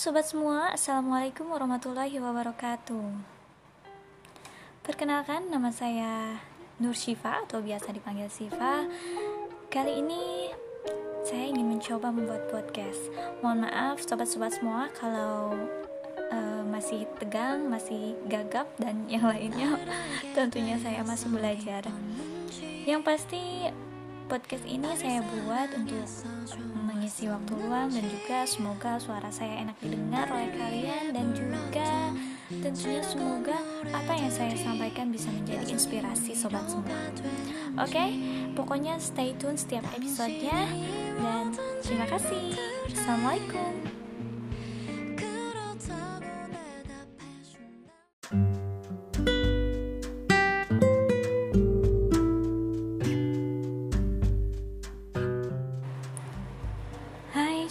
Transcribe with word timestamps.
sobat 0.00 0.24
semua, 0.24 0.72
Assalamualaikum 0.72 1.44
warahmatullahi 1.52 2.16
wabarakatuh. 2.24 3.20
Perkenalkan, 4.80 5.52
nama 5.52 5.68
saya 5.76 6.40
Nur 6.80 6.96
Syifa 6.96 7.44
atau 7.44 7.60
biasa 7.60 7.92
dipanggil 7.92 8.32
Siva 8.32 8.88
Kali 9.68 10.00
ini 10.00 10.48
saya 11.20 11.52
ingin 11.52 11.76
mencoba 11.76 12.08
membuat 12.08 12.48
podcast. 12.48 13.12
Mohon 13.44 13.68
maaf 13.68 14.00
sobat-sobat 14.00 14.56
semua 14.56 14.88
kalau 14.96 15.68
uh, 16.32 16.62
masih 16.64 17.04
tegang, 17.20 17.68
masih 17.68 18.16
gagap 18.24 18.72
dan 18.80 19.04
yang 19.04 19.28
lainnya 19.28 19.76
Tentunya 20.32 20.80
saya 20.80 21.04
masih 21.04 21.28
belajar. 21.28 21.84
Yang 22.88 23.04
pasti 23.04 23.68
podcast 24.30 24.62
ini 24.62 24.86
saya 24.94 25.26
buat 25.26 25.74
untuk 25.74 26.06
mengisi 26.86 27.26
waktu 27.26 27.50
luang 27.66 27.90
dan 27.90 28.06
juga 28.06 28.46
semoga 28.46 29.02
suara 29.02 29.26
saya 29.34 29.66
enak 29.66 29.74
didengar 29.82 30.30
oleh 30.30 30.54
kalian 30.54 31.10
dan 31.10 31.34
juga 31.34 32.14
tentunya 32.46 33.02
semoga 33.02 33.58
apa 33.90 34.12
yang 34.14 34.30
saya 34.30 34.54
sampaikan 34.54 35.10
bisa 35.10 35.34
menjadi 35.34 35.74
inspirasi 35.74 36.38
sobat 36.38 36.62
semua. 36.70 36.94
Oke, 37.82 37.90
okay? 37.90 38.08
pokoknya 38.54 39.02
stay 39.02 39.34
tune 39.34 39.58
setiap 39.58 39.82
episodenya 39.98 40.70
dan 41.18 41.50
terima 41.82 42.06
kasih. 42.06 42.54
Assalamualaikum. 42.86 43.99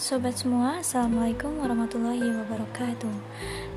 Sobat 0.09 0.33
semua, 0.33 0.81
Assalamualaikum 0.81 1.61
warahmatullahi 1.61 2.33
wabarakatuh. 2.41 3.13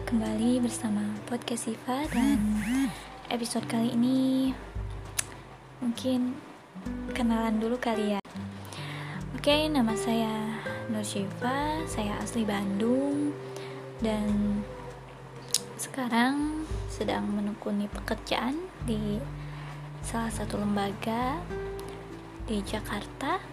Kembali 0.09 0.65
bersama 0.65 1.05
Podcast 1.29 1.69
Siva 1.69 2.09
dan 2.09 2.41
episode 3.29 3.69
kali 3.69 3.93
ini 3.93 4.49
Mungkin 5.85 6.33
kenalan 7.13 7.61
dulu 7.61 7.77
kali 7.77 8.17
ya. 8.17 8.21
Oke, 9.37 9.69
nama 9.69 9.93
saya 9.93 10.57
Nur 10.89 11.05
Syifa, 11.05 11.85
saya 11.85 12.17
asli 12.25 12.49
Bandung 12.49 13.37
Dan 14.01 14.65
sekarang 15.77 16.65
sedang 16.89 17.29
menekuni 17.29 17.93
pekerjaan 17.93 18.57
di 18.89 19.21
salah 20.01 20.33
satu 20.33 20.57
lembaga 20.57 21.45
di 22.49 22.65
Jakarta 22.65 23.52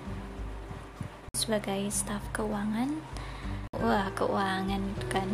sebagai 1.50 1.90
staf 1.90 2.22
keuangan. 2.30 2.94
Wah 3.82 4.14
keuangan 4.14 4.86
kan 5.10 5.26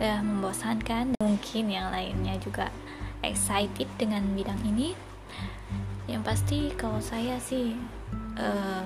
ya 0.00 0.24
membosankan. 0.24 1.12
Mungkin 1.20 1.68
yang 1.68 1.92
lainnya 1.92 2.40
juga 2.40 2.72
excited 3.20 3.84
dengan 4.00 4.24
bidang 4.32 4.56
ini. 4.64 4.96
Yang 6.08 6.22
pasti 6.24 6.58
kalau 6.72 7.04
saya 7.04 7.36
sih 7.36 7.76
uh, 8.40 8.80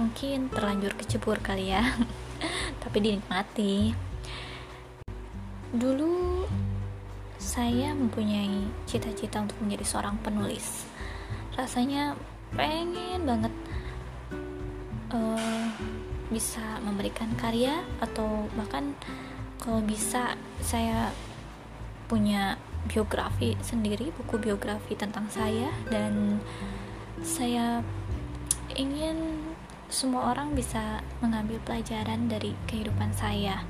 mungkin 0.00 0.48
terlanjur 0.48 0.96
kecebur 0.96 1.36
kali 1.44 1.68
ya. 1.68 1.84
Tapi 2.80 2.96
dinikmati. 3.04 3.92
Dulu 5.68 6.48
saya 7.36 7.92
mempunyai 7.92 8.72
cita-cita 8.88 9.44
untuk 9.44 9.60
menjadi 9.60 9.84
seorang 9.84 10.16
penulis. 10.24 10.88
Rasanya 11.60 12.16
pengen 12.56 13.28
banget 13.28 13.52
uh, 15.10 15.66
bisa 16.30 16.78
memberikan 16.86 17.30
karya 17.34 17.82
atau 17.98 18.46
bahkan 18.54 18.94
kalau 19.60 19.82
bisa 19.82 20.38
saya 20.62 21.12
punya 22.06 22.56
biografi 22.88 23.54
sendiri 23.60 24.10
buku 24.16 24.40
biografi 24.40 24.96
tentang 24.96 25.28
saya. 25.28 25.68
Dan 25.90 26.40
saya 27.20 27.84
ingin 28.74 29.44
semua 29.90 30.32
orang 30.32 30.54
bisa 30.54 31.02
mengambil 31.20 31.60
pelajaran 31.66 32.30
dari 32.30 32.56
kehidupan 32.70 33.12
saya. 33.12 33.66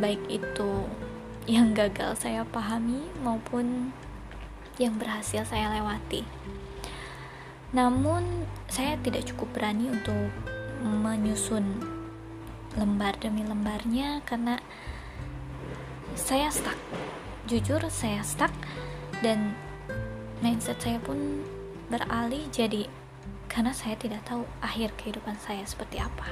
Baik 0.00 0.22
itu 0.30 0.88
yang 1.44 1.76
gagal 1.76 2.24
saya 2.24 2.46
pahami 2.48 3.04
maupun 3.20 3.92
yang 4.80 4.96
berhasil 4.98 5.44
saya 5.46 5.70
lewati 5.70 6.24
namun 7.74 8.46
saya 8.70 8.94
tidak 9.02 9.26
cukup 9.34 9.50
berani 9.58 9.90
untuk 9.90 10.30
menyusun 10.80 11.82
lembar 12.78 13.18
demi 13.18 13.42
lembarnya 13.42 14.22
karena 14.22 14.62
saya 16.14 16.48
stuck. 16.54 16.78
Jujur 17.50 17.82
saya 17.90 18.22
stuck 18.22 18.54
dan 19.20 19.52
mindset 20.38 20.78
saya 20.78 21.02
pun 21.02 21.42
beralih 21.90 22.46
jadi 22.54 22.86
karena 23.50 23.74
saya 23.74 23.98
tidak 23.98 24.22
tahu 24.24 24.46
akhir 24.62 24.94
kehidupan 24.94 25.34
saya 25.42 25.66
seperti 25.66 25.98
apa. 25.98 26.30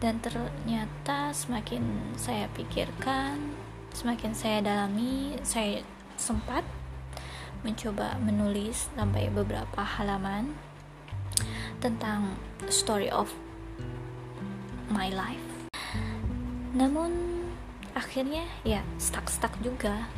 Dan 0.00 0.16
ternyata 0.24 1.36
semakin 1.36 2.16
saya 2.16 2.48
pikirkan 2.56 3.36
semakin 3.92 4.32
saya 4.32 4.64
dalami 4.64 5.36
saya 5.44 5.84
sempat 6.16 6.64
mencoba 7.60 8.16
menulis 8.22 8.88
sampai 8.96 9.28
beberapa 9.28 9.84
halaman 9.84 10.52
tentang 11.80 12.36
story 12.68 13.08
of 13.12 13.32
my 14.92 15.12
life. 15.12 15.50
Namun 16.76 17.12
akhirnya 17.96 18.46
ya 18.64 18.84
stuck-stuck 18.96 19.52
juga. 19.60 20.08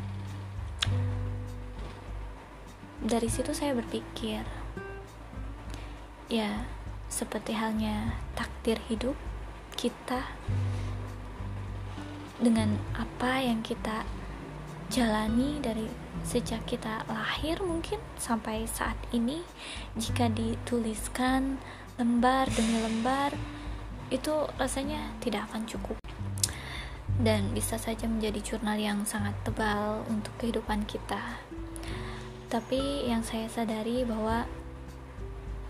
Dari 3.03 3.27
situ 3.27 3.51
saya 3.51 3.75
berpikir, 3.75 4.47
ya 6.31 6.63
seperti 7.11 7.53
halnya 7.59 8.15
takdir 8.39 8.79
hidup 8.87 9.19
kita 9.75 10.23
dengan 12.39 12.79
apa 12.95 13.43
yang 13.43 13.59
kita 13.63 14.07
jalani 14.93 15.57
dari 15.65 15.89
sejak 16.21 16.69
kita 16.69 17.09
lahir 17.09 17.57
mungkin 17.65 17.97
sampai 18.21 18.69
saat 18.69 19.01
ini. 19.17 19.41
Jika 19.97 20.29
dituliskan 20.29 21.57
lembar 21.97 22.45
demi 22.53 22.77
lembar 22.77 23.33
itu 24.13 24.45
rasanya 24.61 25.17
tidak 25.25 25.49
akan 25.49 25.65
cukup. 25.65 25.97
Dan 27.17 27.57
bisa 27.57 27.81
saja 27.81 28.05
menjadi 28.05 28.45
jurnal 28.45 28.77
yang 28.77 29.09
sangat 29.09 29.33
tebal 29.49 30.05
untuk 30.13 30.37
kehidupan 30.37 30.85
kita. 30.85 31.41
Tapi 32.53 33.09
yang 33.09 33.25
saya 33.25 33.49
sadari 33.49 34.05
bahwa 34.05 34.45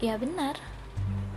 ya 0.02 0.18
benar 0.18 0.58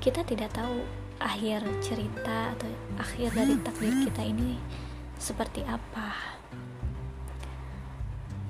kita 0.02 0.26
tidak 0.26 0.50
tahu 0.58 0.82
akhir 1.22 1.62
cerita 1.86 2.50
atau 2.58 2.70
akhir 2.98 3.30
dari 3.38 3.54
takdir 3.62 3.94
kita 4.10 4.26
ini 4.26 4.58
seperti 5.22 5.62
apa 5.70 6.42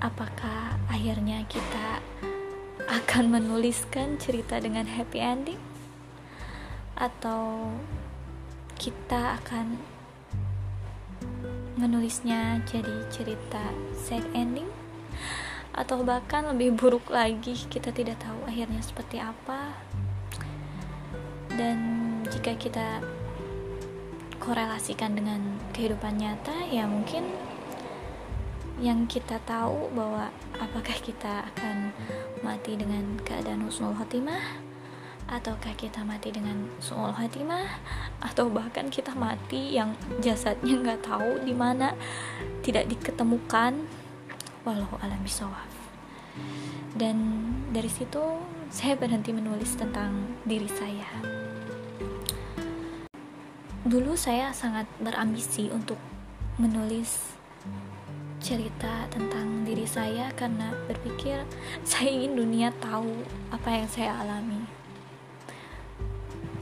apakah 0.00 0.76
akhirnya 0.92 1.44
kita 1.48 2.04
akan 2.86 3.24
menuliskan 3.32 4.20
cerita 4.20 4.60
dengan 4.60 4.84
happy 4.84 5.18
ending? 5.18 5.60
Atau 6.96 7.72
kita 8.76 9.40
akan 9.40 9.76
menulisnya 11.76 12.60
jadi 12.68 13.08
cerita 13.08 13.72
sad 13.96 14.24
ending? 14.36 14.68
Atau 15.76 16.04
bahkan 16.04 16.48
lebih 16.48 16.76
buruk 16.76 17.12
lagi 17.12 17.52
kita 17.68 17.92
tidak 17.92 18.16
tahu 18.20 18.40
akhirnya 18.48 18.80
seperti 18.80 19.20
apa. 19.20 19.76
Dan 21.52 21.78
jika 22.28 22.52
kita 22.56 23.00
korelasikan 24.40 25.16
dengan 25.16 25.40
kehidupan 25.72 26.20
nyata 26.20 26.68
ya 26.68 26.84
mungkin 26.86 27.26
yang 28.76 29.08
kita 29.08 29.40
tahu 29.48 29.88
bahwa 29.96 30.28
apakah 30.60 30.96
kita 31.00 31.48
akan 31.54 31.96
mati 32.44 32.76
dengan 32.76 33.16
keadaan 33.24 33.64
husnul 33.64 33.96
khotimah 33.96 34.64
ataukah 35.26 35.74
kita 35.74 36.06
mati 36.06 36.30
dengan 36.30 36.70
suul 36.78 37.10
khotimah 37.10 37.66
atau 38.22 38.46
bahkan 38.46 38.86
kita 38.86 39.10
mati 39.18 39.74
yang 39.74 39.98
jasadnya 40.22 40.78
nggak 40.86 41.02
tahu 41.02 41.42
di 41.42 41.50
mana 41.50 41.98
tidak 42.62 42.86
diketemukan 42.86 43.74
walau 44.62 44.94
alam 45.02 45.18
bisawab 45.26 45.66
dan 46.96 47.16
dari 47.76 47.92
situ 47.92 48.22
saya 48.72 48.96
berhenti 48.96 49.30
menulis 49.30 49.76
tentang 49.76 50.16
diri 50.48 50.68
saya. 50.68 51.04
Dulu 53.86 54.18
saya 54.18 54.50
sangat 54.50 54.88
berambisi 54.98 55.70
untuk 55.70 56.00
menulis 56.56 57.35
cerita 58.40 59.10
tentang 59.10 59.64
diri 59.66 59.88
saya 59.88 60.30
karena 60.36 60.70
berpikir 60.86 61.42
saya 61.90 62.08
ingin 62.12 62.38
dunia 62.38 62.68
tahu 62.78 63.10
apa 63.50 63.68
yang 63.70 63.88
saya 63.88 64.12
alami. 64.22 64.62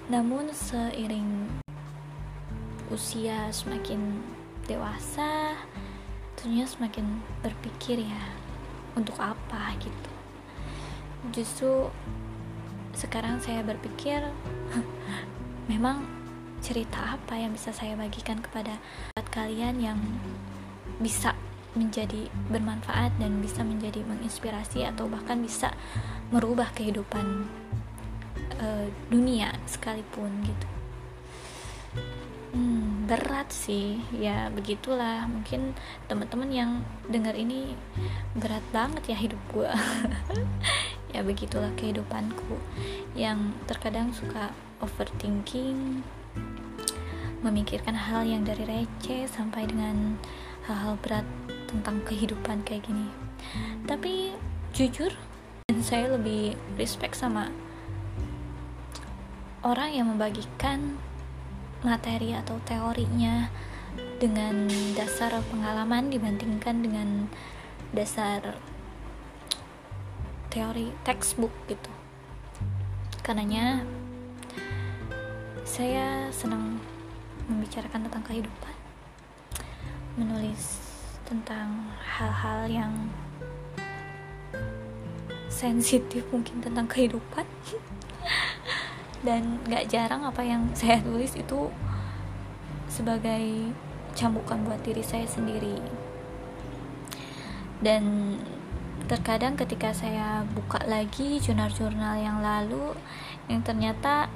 Namun 0.08 0.52
seiring 0.52 1.48
usia 2.92 3.48
semakin 3.50 4.20
dewasa 4.68 5.58
tentunya 6.36 6.68
semakin 6.68 7.24
berpikir 7.40 8.04
ya 8.04 8.24
untuk 8.94 9.16
apa 9.16 9.72
gitu 9.80 10.12
justru 11.32 11.88
sekarang 12.92 13.40
saya 13.40 13.64
berpikir 13.64 14.20
memang 15.72 16.04
cerita 16.60 17.16
apa 17.16 17.40
yang 17.40 17.56
bisa 17.56 17.72
saya 17.72 17.96
bagikan 17.96 18.44
kepada 18.44 18.76
kalian 19.32 19.80
yang 19.82 19.98
bisa 20.98 21.34
menjadi 21.74 22.30
bermanfaat 22.50 23.18
dan 23.18 23.42
bisa 23.42 23.66
menjadi 23.66 24.06
menginspirasi 24.06 24.86
atau 24.86 25.10
bahkan 25.10 25.42
bisa 25.42 25.74
merubah 26.30 26.70
kehidupan 26.70 27.50
uh, 28.62 28.86
dunia 29.10 29.50
sekalipun 29.66 30.30
gitu. 30.46 30.68
Hmm, 32.54 33.10
berat 33.10 33.50
sih. 33.50 33.98
Ya 34.14 34.46
begitulah. 34.54 35.26
Mungkin 35.26 35.74
teman-teman 36.06 36.50
yang 36.54 36.70
dengar 37.10 37.34
ini 37.34 37.74
berat 38.38 38.62
banget 38.70 39.10
ya 39.10 39.16
hidup 39.18 39.42
gue 39.50 39.70
ya 41.14 41.22
begitulah 41.22 41.70
kehidupanku 41.78 42.58
yang 43.14 43.54
terkadang 43.70 44.10
suka 44.10 44.50
overthinking 44.82 46.02
memikirkan 47.46 47.94
hal 47.94 48.26
yang 48.26 48.42
dari 48.42 48.66
receh 48.66 49.30
sampai 49.30 49.70
dengan 49.70 50.18
hal-hal 50.64 50.96
berat 51.04 51.26
tentang 51.68 52.00
kehidupan 52.08 52.64
kayak 52.64 52.88
gini. 52.88 53.08
Tapi 53.84 54.32
jujur 54.72 55.12
dan 55.68 55.78
saya 55.84 56.16
lebih 56.16 56.56
respect 56.80 57.16
sama 57.16 57.52
orang 59.64 59.90
yang 59.92 60.06
membagikan 60.08 60.96
materi 61.84 62.32
atau 62.32 62.56
teorinya 62.64 63.52
dengan 64.16 64.68
dasar 64.96 65.36
pengalaman 65.52 66.08
dibandingkan 66.08 66.80
dengan 66.80 67.08
dasar 67.92 68.56
teori 70.48 70.88
textbook 71.04 71.52
gitu. 71.68 71.92
Karenanya 73.20 73.84
saya 75.64 76.28
senang 76.32 76.80
membicarakan 77.48 78.08
tentang 78.08 78.24
kehidupan 78.24 78.73
menulis 80.14 80.78
tentang 81.26 81.90
hal-hal 81.98 82.70
yang 82.70 82.94
sensitif 85.50 86.22
mungkin 86.30 86.62
tentang 86.62 86.86
kehidupan. 86.86 87.46
Dan 89.26 89.58
gak 89.66 89.88
jarang 89.88 90.22
apa 90.26 90.44
yang 90.44 90.68
saya 90.76 91.00
tulis 91.00 91.32
itu 91.34 91.72
sebagai 92.90 93.72
cambukan 94.14 94.62
buat 94.62 94.78
diri 94.86 95.02
saya 95.02 95.26
sendiri. 95.26 95.80
Dan 97.82 98.36
terkadang 99.10 99.58
ketika 99.58 99.90
saya 99.92 100.46
buka 100.54 100.80
lagi 100.86 101.42
jurnal-jurnal 101.42 102.16
yang 102.16 102.40
lalu 102.40 102.96
yang 103.52 103.60
ternyata 103.60 104.32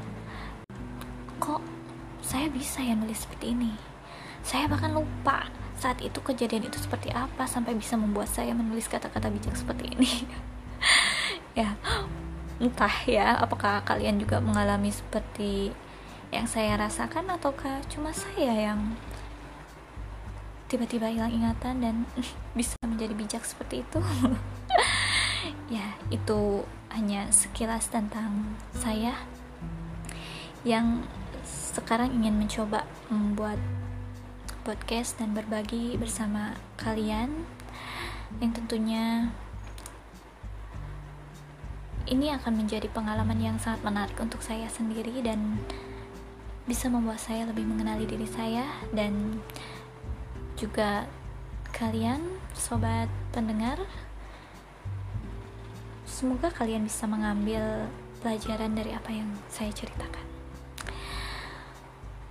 kok 1.41 1.65
saya 2.21 2.51
bisa 2.53 2.83
ya 2.83 2.99
nulis 2.99 3.25
seperti 3.25 3.55
ini? 3.55 3.73
Saya 4.43 4.69
bahkan 4.69 4.93
lupa 4.97 5.49
saat 5.79 6.03
itu 6.03 6.19
kejadian 6.19 6.67
itu 6.67 6.77
seperti 6.77 7.15
apa 7.15 7.47
sampai 7.47 7.79
bisa 7.79 7.95
membuat 7.95 8.27
saya 8.27 8.51
menulis 8.51 8.91
kata-kata 8.91 9.31
bijak 9.31 9.55
seperti 9.55 9.95
ini? 9.95 10.11
Ya 11.59 11.75
entah 12.63 13.03
ya 13.03 13.35
apakah 13.35 13.83
kalian 13.83 14.23
juga 14.23 14.39
mengalami 14.39 14.95
seperti 14.95 15.75
yang 16.31 16.47
saya 16.47 16.79
rasakan 16.79 17.35
ataukah 17.35 17.83
cuma 17.91 18.15
saya 18.15 18.71
yang 18.71 18.95
tiba-tiba 20.71 21.11
hilang 21.11 21.35
ingatan 21.35 21.83
dan 21.83 21.95
bisa 22.59 22.79
menjadi 22.87 23.15
bijak 23.15 23.43
seperti 23.47 23.83
itu? 23.83 23.99
Ya 25.69 25.95
itu 26.11 26.67
hanya 26.91 27.31
sekilas 27.31 27.93
tentang 27.93 28.59
saya 28.75 29.15
yang 30.67 31.07
sekarang 31.47 32.11
ingin 32.11 32.35
mencoba 32.41 32.89
membuat 33.07 33.61
podcast 34.69 35.17
dan 35.17 35.33
berbagi 35.33 35.97
bersama 35.97 36.53
kalian. 36.77 37.49
Yang 38.37 38.61
tentunya 38.61 39.33
ini 42.05 42.29
akan 42.37 42.53
menjadi 42.53 42.85
pengalaman 42.93 43.41
yang 43.41 43.57
sangat 43.57 43.81
menarik 43.81 44.13
untuk 44.21 44.45
saya 44.45 44.69
sendiri 44.69 45.25
dan 45.25 45.57
bisa 46.69 46.93
membuat 46.93 47.17
saya 47.17 47.49
lebih 47.49 47.65
mengenali 47.65 48.05
diri 48.05 48.29
saya 48.29 48.69
dan 48.93 49.41
juga 50.61 51.09
kalian 51.73 52.21
sobat 52.53 53.09
pendengar. 53.33 53.81
Semoga 56.05 56.53
kalian 56.53 56.85
bisa 56.85 57.09
mengambil 57.09 57.89
pelajaran 58.21 58.77
dari 58.77 58.93
apa 58.93 59.17
yang 59.17 59.33
saya 59.49 59.73
ceritakan 59.73 60.28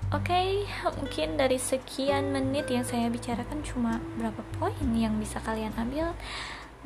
Oke, 0.07 0.31
okay, 0.31 0.49
mungkin 0.95 1.35
dari 1.35 1.59
sekian 1.59 2.31
menit 2.31 2.71
yang 2.71 2.87
saya 2.87 3.11
bicarakan 3.11 3.59
cuma 3.59 3.99
berapa 4.15 4.39
poin 4.55 4.87
yang 4.95 5.19
bisa 5.19 5.43
kalian 5.43 5.75
ambil, 5.75 6.15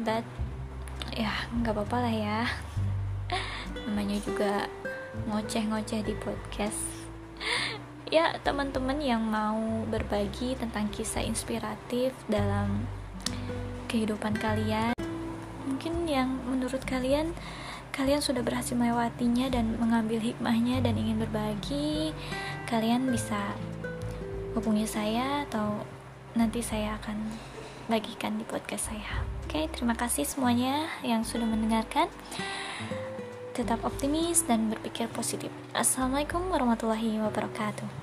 but 0.02 0.26
ya 1.14 1.30
nggak 1.54 1.70
apa-apa 1.70 1.98
lah 2.02 2.16
ya. 2.18 2.42
Namanya 3.86 4.18
juga 4.26 4.66
ngoceh-ngoceh 5.30 6.02
di 6.02 6.18
podcast 6.18 7.02
ya 8.12 8.36
teman-teman 8.44 9.00
yang 9.00 9.24
mau 9.24 9.88
berbagi 9.88 10.60
tentang 10.60 10.92
kisah 10.92 11.24
inspiratif 11.24 12.12
dalam 12.28 12.84
kehidupan 13.88 14.36
kalian 14.36 14.92
mungkin 15.64 16.04
yang 16.12 16.28
menurut 16.44 16.84
kalian 16.84 17.32
kalian 17.96 18.20
sudah 18.20 18.44
berhasil 18.44 18.76
melewatinya 18.76 19.48
dan 19.48 19.80
mengambil 19.80 20.20
hikmahnya 20.20 20.84
dan 20.84 21.00
ingin 21.00 21.24
berbagi 21.24 22.12
kalian 22.72 23.12
bisa 23.12 23.36
hubungi 24.56 24.88
saya 24.88 25.44
atau 25.44 25.84
nanti 26.40 26.64
saya 26.64 26.96
akan 27.04 27.20
bagikan 27.92 28.40
di 28.40 28.48
podcast 28.48 28.88
saya. 28.96 29.28
Oke 29.44 29.68
terima 29.68 30.00
kasih 30.00 30.24
semuanya 30.24 30.88
yang 31.04 31.28
sudah 31.28 31.44
mendengarkan. 31.44 32.08
Tetap 33.52 33.84
optimis 33.84 34.48
dan 34.48 34.72
berpikir 34.72 35.12
positif. 35.12 35.52
Assalamualaikum 35.76 36.48
warahmatullahi 36.48 37.20
wabarakatuh 37.20 38.01